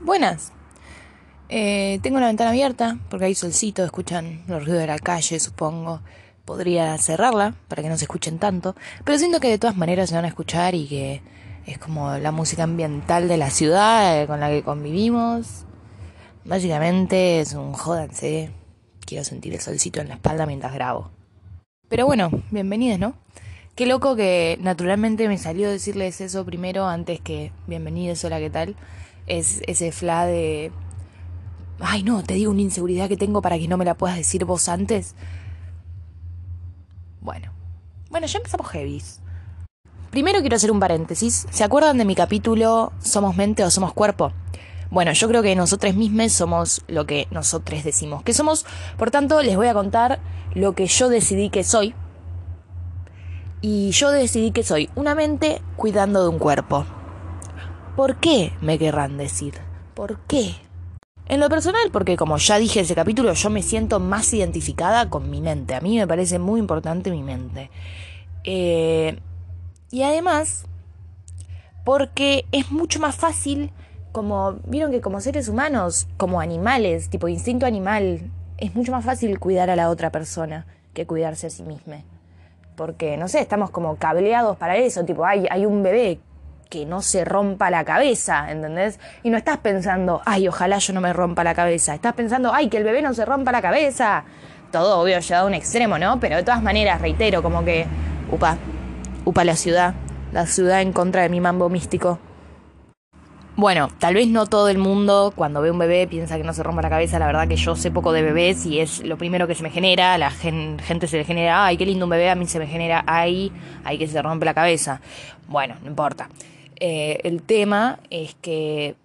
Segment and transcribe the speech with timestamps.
[0.00, 0.52] Buenas.
[1.48, 6.00] Eh, tengo la ventana abierta porque hay solcito, escuchan los ruidos de la calle, supongo.
[6.44, 10.14] Podría cerrarla para que no se escuchen tanto, pero siento que de todas maneras se
[10.14, 11.22] van a escuchar y que
[11.64, 15.64] es como la música ambiental de la ciudad eh, con la que convivimos.
[16.44, 18.50] Básicamente es un jódanse.
[19.06, 21.10] Quiero sentir el solcito en la espalda mientras grabo.
[21.88, 23.14] Pero bueno, bienvenidos, ¿no?
[23.74, 28.76] Qué loco que naturalmente me salió decirles eso primero antes que bienvenidos, hola, ¿qué tal?
[29.26, 30.72] Es ese fla de...
[31.80, 34.44] Ay, no, te digo una inseguridad que tengo para que no me la puedas decir
[34.44, 35.14] vos antes.
[37.20, 37.52] Bueno.
[38.10, 39.20] Bueno, ya empezamos heavies.
[40.10, 41.46] Primero quiero hacer un paréntesis.
[41.50, 44.32] ¿Se acuerdan de mi capítulo Somos mente o somos cuerpo?
[44.90, 48.64] Bueno, yo creo que nosotros mismos somos lo que nosotros decimos que somos.
[48.96, 50.20] Por tanto, les voy a contar
[50.54, 51.94] lo que yo decidí que soy.
[53.60, 56.86] Y yo decidí que soy una mente cuidando de un cuerpo.
[57.96, 58.52] ¿Por qué?
[58.60, 59.54] me querrán decir.
[59.94, 60.56] ¿Por qué?
[61.26, 65.08] En lo personal, porque como ya dije en ese capítulo, yo me siento más identificada
[65.08, 65.76] con mi mente.
[65.76, 67.70] A mí me parece muy importante mi mente.
[68.42, 69.20] Eh,
[69.92, 70.66] y además,
[71.84, 73.70] porque es mucho más fácil,
[74.10, 78.28] como, vieron que como seres humanos, como animales, tipo instinto animal,
[78.58, 82.02] es mucho más fácil cuidar a la otra persona que cuidarse a sí misma.
[82.74, 86.18] Porque, no sé, estamos como cableados para eso, tipo, hay, hay un bebé
[86.68, 88.98] que no se rompa la cabeza, ¿entendés?
[89.22, 91.94] Y no estás pensando, ay, ojalá yo no me rompa la cabeza.
[91.94, 94.24] Estás pensando, ay, que el bebé no se rompa la cabeza.
[94.72, 96.18] Todo obvio llevado a un extremo, ¿no?
[96.20, 97.86] Pero de todas maneras, reitero, como que,
[98.30, 98.56] upa,
[99.24, 99.94] upa la ciudad,
[100.32, 102.18] la ciudad en contra de mi mambo místico.
[103.56, 106.64] Bueno, tal vez no todo el mundo cuando ve un bebé piensa que no se
[106.64, 107.20] rompa la cabeza.
[107.20, 109.70] La verdad que yo sé poco de bebés y es lo primero que se me
[109.70, 110.18] genera.
[110.18, 112.30] La gente se le genera, ay, qué lindo un bebé.
[112.30, 113.52] A mí se me genera, ay,
[113.84, 115.00] ay, que se rompe la cabeza.
[115.46, 116.28] Bueno, no importa.
[116.76, 118.96] Eh, el tema es que,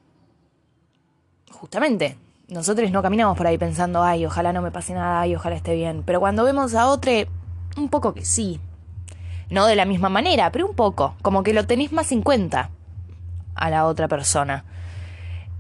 [1.52, 2.18] justamente,
[2.48, 5.76] nosotros no caminamos por ahí pensando, ay, ojalá no me pase nada, ay, ojalá esté
[5.76, 6.04] bien.
[6.06, 7.12] Pero cuando vemos a otro,
[7.78, 8.60] un poco que sí.
[9.50, 11.16] No de la misma manera, pero un poco.
[11.22, 12.70] Como que lo tenéis más en cuenta
[13.56, 14.64] a la otra persona.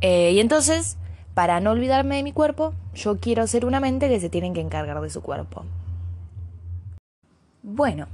[0.01, 0.97] Eh, y entonces,
[1.34, 4.61] para no olvidarme de mi cuerpo, yo quiero ser una mente que se tiene que
[4.61, 5.66] encargar de su cuerpo.
[7.61, 8.07] Bueno,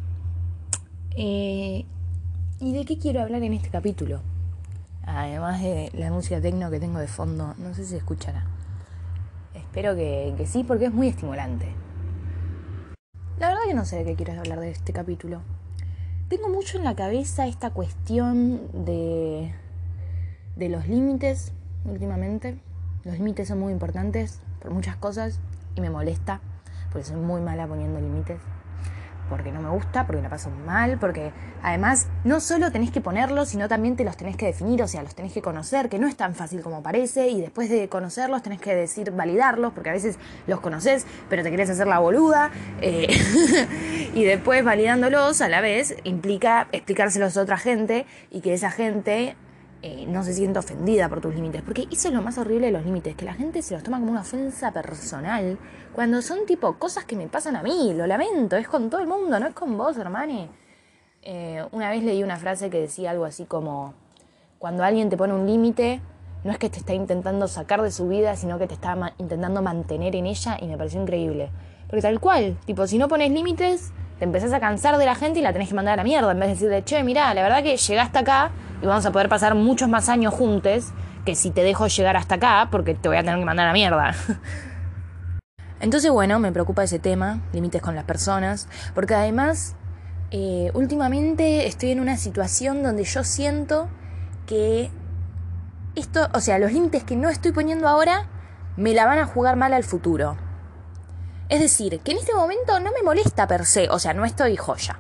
[1.15, 1.85] eh,
[2.65, 4.21] ¿y de qué quiero hablar en este capítulo?
[5.05, 8.43] Además de la música tecno que tengo de fondo, no sé si escuchará.
[9.53, 11.67] Espero que, que sí, porque es muy estimulante.
[13.37, 15.41] La verdad que no sé de qué quiero hablar de este capítulo.
[16.27, 19.53] Tengo mucho en la cabeza esta cuestión de
[20.55, 21.51] de los límites
[21.85, 22.57] últimamente.
[23.03, 25.39] Los límites son muy importantes por muchas cosas
[25.75, 26.41] y me molesta
[26.91, 28.39] porque soy muy mala poniendo límites.
[29.29, 31.31] Porque no me gusta, porque la paso mal, porque
[31.63, 35.01] además no solo tenés que ponerlos, sino también te los tenés que definir, o sea,
[35.01, 38.43] los tenés que conocer, que no es tan fácil como parece, y después de conocerlos
[38.43, 42.51] tenés que decir validarlos, porque a veces los conoces, pero te querés hacer la boluda,
[42.81, 43.07] eh,
[44.13, 49.35] y después validándolos a la vez implica explicárselos a otra gente y que esa gente
[49.87, 51.61] eh, no se siente ofendida por tus límites.
[51.61, 53.99] Porque eso es lo más horrible de los límites, que la gente se los toma
[53.99, 55.59] como una ofensa personal,
[55.93, 59.05] cuando son tipo cosas que me pasan a mí, lo lamento, es con todo el
[59.05, 60.49] mundo, no es con vos, hermane.
[61.21, 63.93] Eh, una vez leí una frase que decía algo así como,
[64.57, 66.01] cuando alguien te pone un límite,
[66.43, 69.61] no es que te está intentando sacar de su vida, sino que te está intentando
[69.61, 71.51] mantener en ella y me pareció increíble.
[71.85, 75.41] Porque tal cual, tipo, si no pones límites, te empezás a cansar de la gente
[75.41, 77.43] y la tenés que mandar a la mierda, en vez de decirle, che, mirá, la
[77.43, 80.91] verdad que llegaste acá y vamos a poder pasar muchos más años juntos
[81.25, 83.73] que si te dejo llegar hasta acá porque te voy a tener que mandar a
[83.73, 84.15] mierda.
[85.79, 89.75] Entonces, bueno, me preocupa ese tema, límites con las personas, porque además,
[90.31, 93.89] eh, últimamente estoy en una situación donde yo siento
[94.47, 94.89] que
[95.95, 98.27] esto, o sea, los límites que no estoy poniendo ahora,
[98.77, 100.37] me la van a jugar mal al futuro.
[101.49, 104.55] Es decir, que en este momento no me molesta per se, o sea, no estoy
[104.55, 104.97] joya.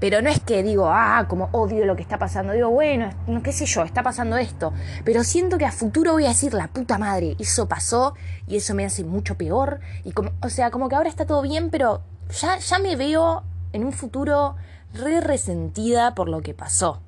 [0.00, 2.52] Pero no es que digo, ah, como odio lo que está pasando.
[2.52, 4.72] Digo, bueno, no, qué sé yo, está pasando esto.
[5.04, 8.14] Pero siento que a futuro voy a decir, la puta madre, eso pasó
[8.46, 9.80] y eso me hace mucho peor.
[10.04, 12.02] Y como, o sea, como que ahora está todo bien, pero
[12.40, 14.56] ya, ya me veo en un futuro
[14.92, 17.00] re resentida por lo que pasó.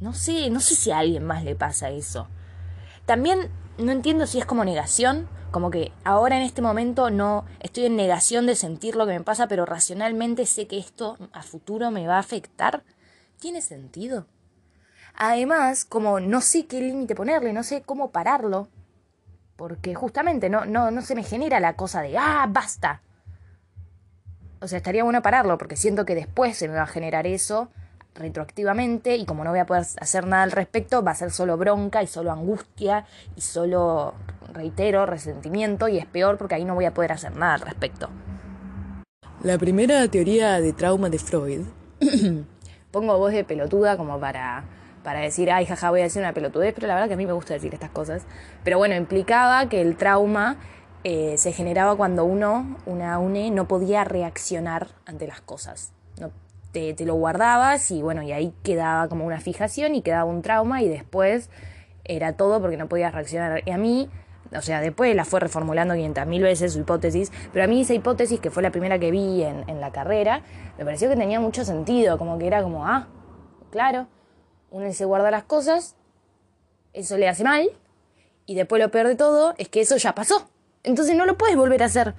[0.00, 2.26] No sé, no sé si a alguien más le pasa eso.
[3.06, 7.86] También no entiendo si es como negación como que ahora en este momento no estoy
[7.86, 11.92] en negación de sentir lo que me pasa, pero racionalmente sé que esto a futuro
[11.92, 12.82] me va a afectar.
[13.38, 14.26] ¿Tiene sentido?
[15.14, 18.68] Además, como no sé qué límite ponerle, no sé cómo pararlo,
[19.56, 23.02] porque justamente no, no, no se me genera la cosa de, ah, basta.
[24.60, 27.68] O sea, estaría bueno pararlo, porque siento que después se me va a generar eso
[28.14, 31.56] retroactivamente y como no voy a poder hacer nada al respecto, va a ser solo
[31.56, 33.06] bronca y solo angustia
[33.36, 34.14] y solo,
[34.52, 38.10] reitero, resentimiento y es peor porque ahí no voy a poder hacer nada al respecto.
[39.42, 41.62] La primera teoría de trauma de Freud.
[42.90, 44.64] Pongo voz de pelotuda como para,
[45.02, 47.26] para decir, ay, jaja, voy a decir una pelotudez, pero la verdad que a mí
[47.26, 48.22] me gusta decir estas cosas.
[48.62, 50.58] Pero bueno, implicaba que el trauma
[51.04, 55.92] eh, se generaba cuando uno, una UNE, no podía reaccionar ante las cosas.
[56.72, 60.40] Te, te, lo guardabas y bueno, y ahí quedaba como una fijación y quedaba un
[60.40, 61.50] trauma y después
[62.04, 63.62] era todo porque no podías reaccionar.
[63.66, 64.08] Y a mí,
[64.56, 68.40] o sea, después la fue reformulando 500.000 veces su hipótesis, pero a mí esa hipótesis,
[68.40, 70.42] que fue la primera que vi en, en la carrera,
[70.78, 73.08] me pareció que tenía mucho sentido, como que era como, ah,
[73.70, 74.08] claro,
[74.70, 75.96] uno se guarda las cosas,
[76.94, 77.70] eso le hace mal,
[78.46, 80.48] y después lo peor de todo es que eso ya pasó.
[80.82, 82.14] Entonces no lo puedes volver a hacer.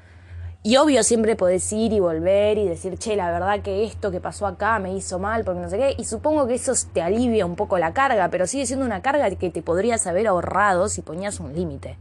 [0.65, 4.21] Y obvio siempre podés ir y volver y decir, che, la verdad que esto que
[4.21, 5.95] pasó acá me hizo mal porque no sé qué.
[5.97, 9.29] Y supongo que eso te alivia un poco la carga, pero sigue siendo una carga
[9.35, 11.97] que te podrías haber ahorrado si ponías un límite.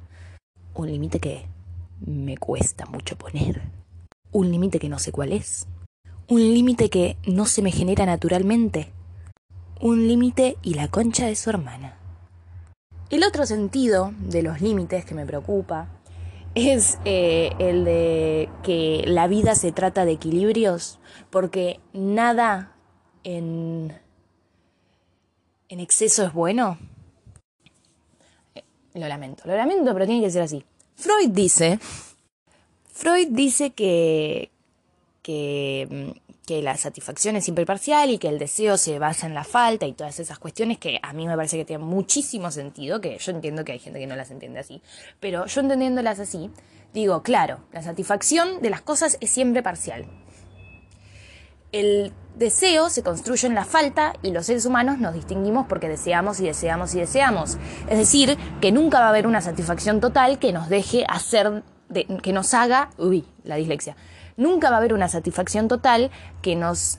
[0.75, 1.47] Un límite que
[2.06, 3.62] me cuesta mucho poner.
[4.31, 5.67] Un límite que no sé cuál es.
[6.29, 8.93] Un límite que no se me genera naturalmente.
[9.81, 11.97] Un límite y la concha de su hermana.
[13.11, 15.88] El otro sentido de los límites que me preocupa
[16.55, 20.99] es eh, el de que la vida se trata de equilibrios,
[21.31, 22.77] porque nada
[23.25, 23.99] en,
[25.69, 26.79] en exceso es bueno.
[28.55, 28.63] Eh,
[28.95, 30.65] lo lamento, lo lamento, pero tiene que ser así.
[30.97, 31.79] Freud dice,
[32.93, 34.51] Freud dice que,
[35.23, 36.15] que,
[36.53, 39.87] que la satisfacción es siempre parcial y que el deseo se basa en la falta
[39.87, 43.33] y todas esas cuestiones que a mí me parece que tienen muchísimo sentido, que yo
[43.33, 44.83] entiendo que hay gente que no las entiende así,
[45.19, 46.51] pero yo entendiéndolas así,
[46.93, 50.05] digo, claro, la satisfacción de las cosas es siempre parcial.
[51.73, 56.39] El deseo se construye en la falta y los seres humanos nos distinguimos porque deseamos
[56.41, 57.57] y deseamos y deseamos.
[57.89, 61.63] Es decir, que nunca va a haber una satisfacción total que nos deje hacer,
[62.23, 63.97] que nos haga, uy, la dislexia,
[64.37, 66.99] nunca va a haber una satisfacción total que nos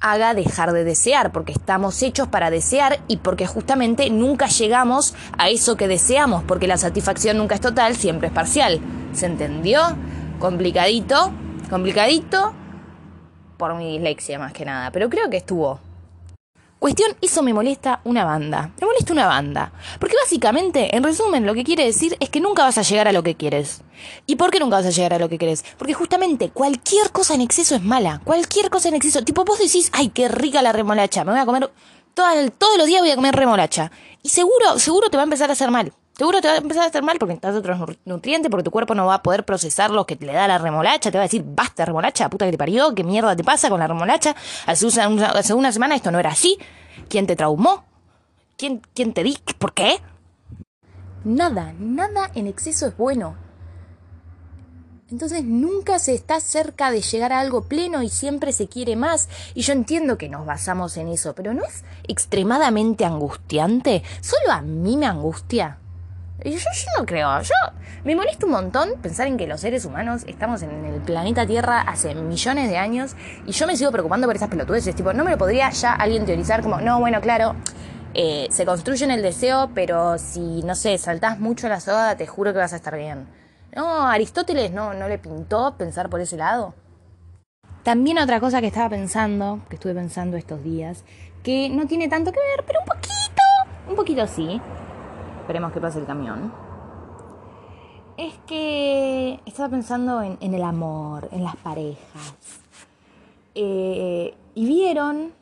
[0.00, 5.50] haga dejar de desear, porque estamos hechos para desear y porque justamente nunca llegamos a
[5.50, 8.80] eso que deseamos, porque la satisfacción nunca es total, siempre es parcial.
[9.12, 9.80] ¿Se entendió?
[10.38, 11.32] Complicadito,
[11.68, 12.54] complicadito
[13.58, 15.80] por mi dislexia más que nada, pero creo que estuvo
[16.80, 18.70] Cuestión, eso me molesta una banda.
[18.80, 19.70] Me molesta una banda.
[19.98, 23.12] Porque básicamente, en resumen, lo que quiere decir es que nunca vas a llegar a
[23.12, 23.82] lo que quieres.
[24.24, 25.62] ¿Y por qué nunca vas a llegar a lo que quieres?
[25.76, 28.22] Porque justamente cualquier cosa en exceso es mala.
[28.24, 29.22] Cualquier cosa en exceso.
[29.22, 31.22] Tipo, vos decís, ay, qué rica la remolacha.
[31.22, 31.70] Me voy a comer.
[32.14, 33.92] Todo todos los días voy a comer remolacha.
[34.22, 35.92] Y seguro, seguro te va a empezar a hacer mal.
[36.20, 38.94] Seguro te va a empezar a hacer mal porque necesitas otros nutrientes, porque tu cuerpo
[38.94, 41.10] no va a poder procesar lo que le da la remolacha.
[41.10, 43.80] Te va a decir, basta remolacha, puta que te parió, qué mierda te pasa con
[43.80, 44.36] la remolacha.
[44.66, 46.58] Hace una, una semana esto no era así.
[47.08, 47.86] ¿Quién te traumó?
[48.58, 49.38] ¿Quién, quién te di?
[49.56, 49.98] ¿Por qué?
[51.24, 53.36] Nada, nada en exceso es bueno.
[55.10, 59.30] Entonces nunca se está cerca de llegar a algo pleno y siempre se quiere más.
[59.54, 64.02] Y yo entiendo que nos basamos en eso, pero ¿no es extremadamente angustiante?
[64.20, 65.79] Solo a mí me angustia.
[66.44, 67.54] Yo, yo no creo, yo
[68.02, 71.82] me molesta un montón pensar en que los seres humanos estamos en el planeta Tierra
[71.82, 73.14] hace millones de años
[73.46, 76.24] y yo me sigo preocupando por esas pelotudeces, tipo, no me lo podría ya alguien
[76.24, 77.56] teorizar como, no, bueno, claro,
[78.14, 82.26] eh, se construye en el deseo, pero si, no sé, saltás mucho la soga, te
[82.26, 83.28] juro que vas a estar bien.
[83.76, 86.74] No, Aristóteles no, no le pintó pensar por ese lado.
[87.82, 91.04] También otra cosa que estaba pensando, que estuve pensando estos días,
[91.42, 93.42] que no tiene tanto que ver, pero un poquito,
[93.88, 94.60] un poquito sí,
[95.40, 96.52] esperemos que pase el camión,
[98.16, 102.36] es que estaba pensando en, el amor, en las parejas.
[103.54, 105.32] Eh, y vieron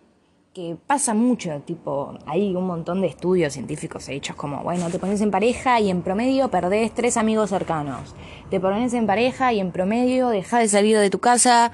[0.55, 5.21] que pasa mucho, tipo, hay un montón de estudios científicos hechos como, bueno, te pones
[5.21, 8.15] en pareja y en promedio perdés tres amigos cercanos.
[8.51, 11.73] Te pones en pareja y en promedio dejas de salir de tu casa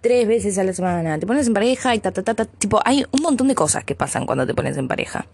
[0.00, 1.18] tres veces a la semana.
[1.18, 2.44] Te pones en pareja y ta, ta, ta, ta.
[2.44, 5.26] Tipo, hay un montón de cosas que pasan cuando te pones en pareja.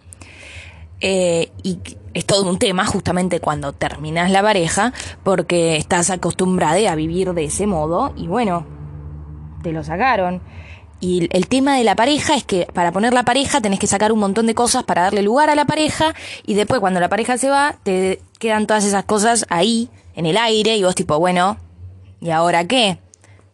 [1.00, 1.78] Eh, y
[2.14, 7.44] es todo un tema justamente cuando terminas la pareja porque estás acostumbrada a vivir de
[7.44, 8.66] ese modo y bueno,
[9.62, 10.40] te lo sacaron.
[10.98, 14.12] Y el tema de la pareja es que para poner la pareja tenés que sacar
[14.12, 16.14] un montón de cosas para darle lugar a la pareja
[16.46, 20.38] y después cuando la pareja se va te quedan todas esas cosas ahí en el
[20.38, 21.58] aire y vos tipo, bueno,
[22.20, 22.98] ¿y ahora qué?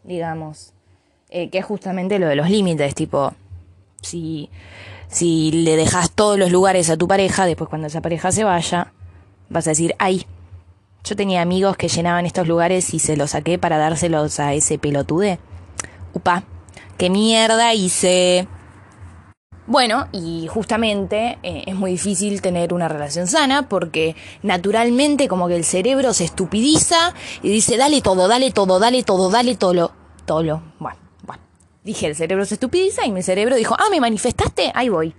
[0.05, 0.73] Digamos,
[1.31, 3.33] eh, que es justamente lo de los límites, tipo,
[4.01, 4.49] si
[5.12, 8.92] si le dejas todos los lugares a tu pareja, después cuando esa pareja se vaya,
[9.50, 10.26] vas a decir, ay,
[11.04, 14.78] yo tenía amigos que llenaban estos lugares y se los saqué para dárselos a ese
[14.78, 15.38] pelotude.
[16.14, 16.45] Upa,
[16.97, 18.49] qué mierda hice.
[19.66, 25.57] Bueno, y justamente eh, es muy difícil tener una relación sana porque naturalmente como que
[25.57, 29.92] el cerebro se estupidiza y dice, dale todo, dale todo, dale todo, dale todo,
[30.25, 30.42] todo.
[30.42, 31.01] Bueno, bueno.
[31.85, 35.15] Dije, el cerebro se estupidiza y mi cerebro dijo, ah, me manifestaste, ahí voy.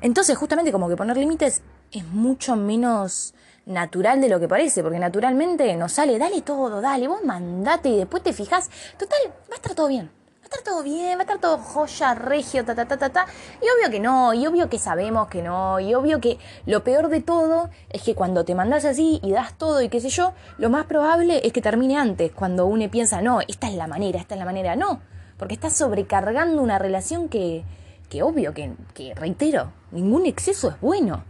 [0.00, 3.34] Entonces justamente como que poner límites es mucho menos
[3.64, 7.96] natural de lo que parece, porque naturalmente nos sale, dale todo, dale, vos mandate y
[7.98, 8.68] después te fijas,
[8.98, 9.18] total,
[9.50, 10.10] va a estar todo bien
[10.44, 13.08] va a estar todo bien, va a estar todo joya, regio, ta, ta, ta, ta,
[13.10, 13.26] ta.
[13.62, 17.08] Y obvio que no, y obvio que sabemos que no, y obvio que lo peor
[17.08, 20.34] de todo es que cuando te mandas así y das todo y qué sé yo,
[20.58, 24.20] lo más probable es que termine antes, cuando uno piensa, no, esta es la manera,
[24.20, 25.00] esta es la manera, no,
[25.38, 27.64] porque estás sobrecargando una relación que,
[28.08, 31.24] que obvio, que, que reitero, ningún exceso es bueno.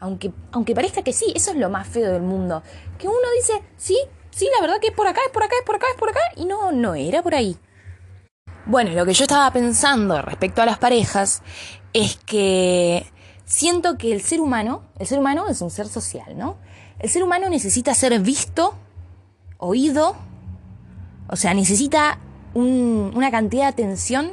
[0.00, 2.62] Aunque, aunque parezca que sí, eso es lo más feo del mundo.
[2.98, 3.98] Que uno dice, sí,
[4.30, 6.10] sí, la verdad que es por acá, es por acá, es por acá, es por
[6.10, 7.56] acá, y no, no era por ahí.
[8.66, 11.42] Bueno, lo que yo estaba pensando respecto a las parejas
[11.94, 13.10] es que
[13.44, 16.58] siento que el ser humano, el ser humano es un ser social, ¿no?
[16.98, 18.74] El ser humano necesita ser visto,
[19.56, 20.16] oído,
[21.28, 22.18] o sea, necesita
[22.58, 24.32] una cantidad de atención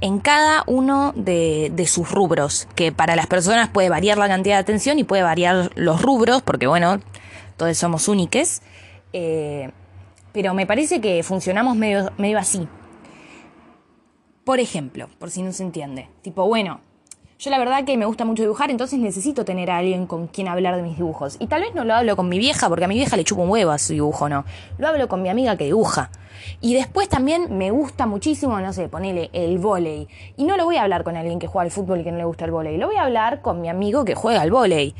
[0.00, 4.60] en cada uno de, sus rubros, que para las personas puede variar la cantidad de
[4.60, 7.00] atención y puede variar los rubros, porque bueno,
[7.56, 8.62] todos somos úniques,
[9.12, 9.70] eh,
[10.32, 12.68] pero me parece que funcionamos medio, medio así.
[14.44, 16.80] Por ejemplo, por si no se entiende, tipo, bueno,
[17.38, 20.48] yo la verdad que me gusta mucho dibujar, entonces necesito tener a alguien con quien
[20.48, 21.36] hablar de mis dibujos.
[21.38, 23.42] Y tal vez no lo hablo con mi vieja, porque a mi vieja le chupo
[23.42, 24.44] un huevo a su dibujo, no.
[24.76, 26.10] Lo hablo con mi amiga que dibuja.
[26.60, 30.08] Y después también me gusta muchísimo, no sé, ponele el volei.
[30.36, 32.18] Y no lo voy a hablar con alguien que juega al fútbol y que no
[32.18, 32.76] le gusta el volei.
[32.76, 34.96] Lo voy a hablar con mi amigo que juega al volei.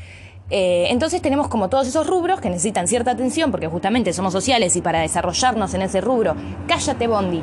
[0.50, 4.76] Eh, entonces tenemos como todos esos rubros que necesitan cierta atención porque justamente somos sociales
[4.76, 7.42] y para desarrollarnos en ese rubro, cállate Bondi,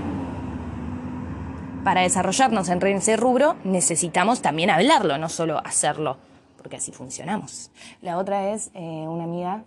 [1.85, 6.17] para desarrollarnos en ese rubro necesitamos también hablarlo, no solo hacerlo,
[6.57, 7.69] porque así funcionamos.
[8.01, 9.63] La otra es, eh, una amiga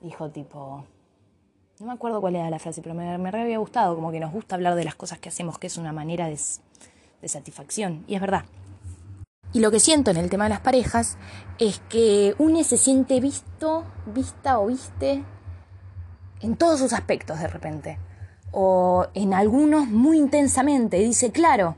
[0.00, 0.84] dijo tipo,
[1.80, 4.30] no me acuerdo cuál era la frase, pero me, me había gustado, como que nos
[4.30, 6.38] gusta hablar de las cosas que hacemos, que es una manera de,
[7.20, 8.44] de satisfacción, y es verdad.
[9.52, 11.18] Y lo que siento en el tema de las parejas
[11.58, 15.24] es que uno se siente visto, vista o viste
[16.42, 17.98] en todos sus aspectos de repente
[18.58, 20.96] o en algunos muy intensamente.
[20.96, 21.76] Dice, claro,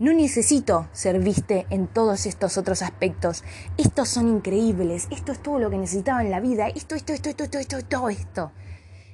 [0.00, 3.44] no necesito ser viste en todos estos otros aspectos.
[3.76, 5.06] Estos son increíbles.
[5.12, 6.66] Esto es todo lo que necesitaba en la vida.
[6.66, 8.50] Esto, esto, esto, esto, esto, esto, todo esto.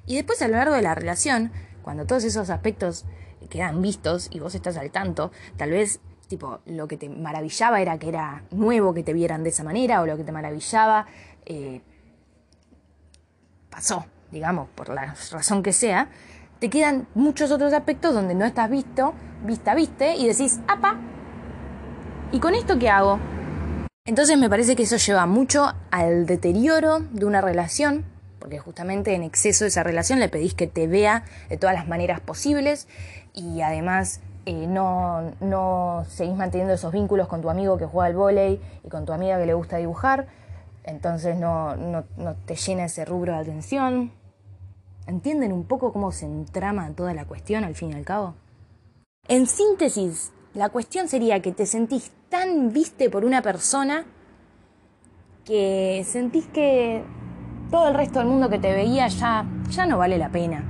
[0.06, 1.52] Y después a lo largo de la relación,
[1.82, 3.04] cuando todos esos aspectos
[3.50, 7.98] quedan vistos y vos estás al tanto, tal vez tipo lo que te maravillaba era
[7.98, 11.04] que era nuevo que te vieran de esa manera o lo que te maravillaba
[11.44, 11.82] eh,
[13.68, 16.08] pasó, digamos, por la razón que sea
[16.64, 19.12] te quedan muchos otros aspectos donde no estás visto,
[19.44, 20.96] vista, viste, y decís, apa,
[22.32, 23.18] ¿y con esto qué hago?
[24.06, 28.06] Entonces me parece que eso lleva mucho al deterioro de una relación,
[28.38, 31.86] porque justamente en exceso de esa relación le pedís que te vea de todas las
[31.86, 32.88] maneras posibles
[33.34, 38.14] y además eh, no, no seguís manteniendo esos vínculos con tu amigo que juega al
[38.14, 40.28] vóley y con tu amiga que le gusta dibujar,
[40.84, 44.12] entonces no, no, no te llena ese rubro de atención,
[45.06, 48.34] ¿Entienden un poco cómo se entrama toda la cuestión al fin y al cabo?
[49.28, 54.04] En síntesis, la cuestión sería que te sentís tan viste por una persona
[55.44, 57.02] que sentís que
[57.70, 60.64] todo el resto del mundo que te veía ya, ya no vale la pena.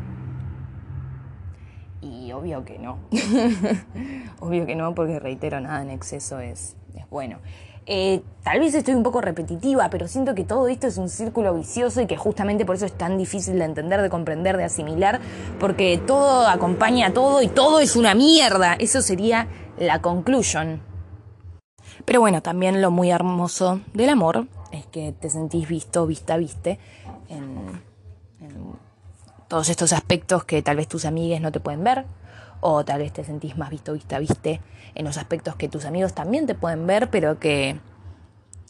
[2.01, 2.99] Y obvio que no.
[4.41, 7.39] obvio que no, porque reitero, nada en exceso es, es bueno.
[7.87, 11.55] Eh, tal vez estoy un poco repetitiva, pero siento que todo esto es un círculo
[11.55, 15.21] vicioso y que justamente por eso es tan difícil de entender, de comprender, de asimilar,
[15.61, 18.75] porque todo acompaña a todo y todo es una mierda.
[18.75, 19.49] Eso sería
[19.79, 20.81] la conclusión.
[22.05, 26.79] Pero bueno, también lo muy hermoso del amor es que te sentís visto, vista, viste,
[27.29, 27.83] en,
[28.41, 28.73] en
[29.49, 32.07] todos estos aspectos que tal vez tus amigues no te pueden ver,
[32.67, 34.63] o tal vez te sentís más visto, vista, viste
[34.95, 37.79] en los aspectos que tus amigos también te pueden ver, pero que,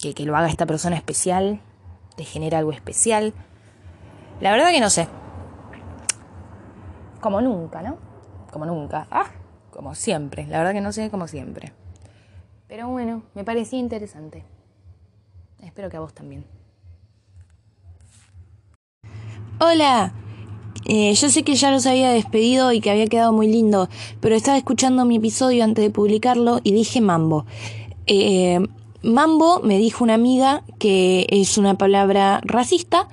[0.02, 1.60] que, que lo haga esta persona especial,
[2.16, 3.32] te genera algo especial.
[4.40, 5.06] La verdad que no sé.
[7.20, 7.98] Como nunca, ¿no?
[8.50, 9.06] Como nunca.
[9.12, 9.26] Ah,
[9.70, 10.44] como siempre.
[10.48, 11.72] La verdad que no sé, como siempre.
[12.66, 14.44] Pero bueno, me parecía interesante.
[15.62, 16.44] Espero que a vos también.
[19.60, 20.12] Hola,
[20.86, 23.88] eh, yo sé que ya los había despedido y que había quedado muy lindo,
[24.20, 27.46] pero estaba escuchando mi episodio antes de publicarlo y dije mambo.
[28.06, 28.60] Eh,
[29.02, 33.08] mambo me dijo una amiga que es una palabra racista,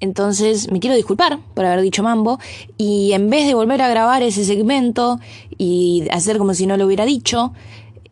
[0.00, 2.38] entonces me quiero disculpar por haber dicho mambo
[2.76, 5.20] y en vez de volver a grabar ese segmento
[5.56, 7.54] y hacer como si no lo hubiera dicho,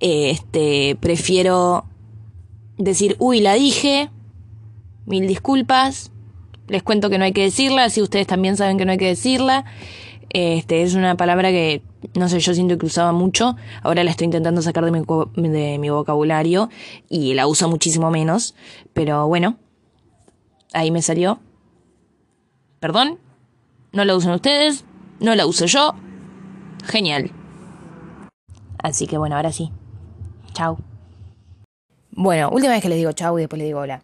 [0.00, 1.84] este, prefiero
[2.78, 4.10] decir, uy, la dije,
[5.04, 6.11] mil disculpas,
[6.68, 9.08] les cuento que no hay que decirla, si ustedes también saben que no hay que
[9.08, 9.64] decirla.
[10.30, 11.82] Este, es una palabra que,
[12.14, 15.02] no sé, yo siento que usaba mucho, ahora la estoy intentando sacar de mi,
[15.48, 16.70] de mi vocabulario
[17.10, 18.54] y la uso muchísimo menos,
[18.94, 19.58] pero bueno,
[20.72, 21.40] ahí me salió.
[22.80, 23.18] Perdón,
[23.92, 24.86] no la usan ustedes,
[25.20, 25.94] no la uso yo.
[26.84, 27.30] Genial.
[28.82, 29.70] Así que bueno, ahora sí.
[30.54, 30.78] Chao.
[32.10, 34.02] Bueno, última vez que les digo chau y después les digo hola.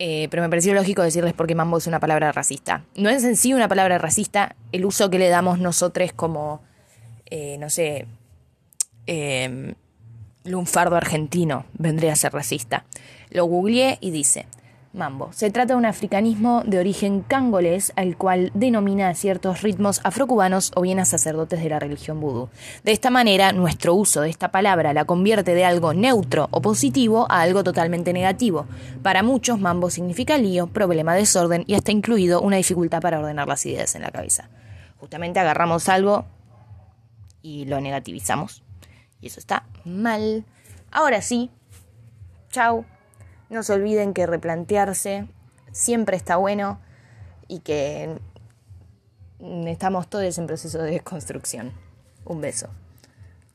[0.00, 2.84] Eh, pero me pareció lógico decirles porque mambo es una palabra racista.
[2.94, 6.62] No es en sí una palabra racista, el uso que le damos nosotros como,
[7.26, 8.06] eh, no sé,
[9.06, 9.74] eh,
[10.44, 12.84] lunfardo argentino vendría a ser racista.
[13.30, 14.46] Lo googleé y dice,
[14.92, 15.32] mambo.
[15.32, 20.82] Se trata de un africanismo de origen cangolés al cual denomina ciertos ritmos afrocubanos o
[20.82, 22.48] bien a sacerdotes de la religión vudú.
[22.84, 27.26] De esta manera, nuestro uso de esta palabra la convierte de algo neutro o positivo
[27.30, 28.66] a algo totalmente negativo.
[29.02, 33.64] Para muchos, mambo significa lío, problema, desorden y hasta incluido una dificultad para ordenar las
[33.66, 34.48] ideas en la cabeza.
[34.98, 36.24] Justamente agarramos algo
[37.42, 38.62] y lo negativizamos.
[39.20, 40.44] Y eso está mal.
[40.90, 41.50] Ahora sí.
[42.50, 42.84] Chao.
[43.50, 45.26] No se olviden que replantearse
[45.72, 46.80] siempre está bueno
[47.46, 48.18] y que
[49.66, 51.72] estamos todos en proceso de desconstrucción.
[52.24, 52.68] Un beso.